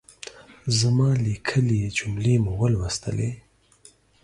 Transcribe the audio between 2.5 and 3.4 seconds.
ولوستلې؟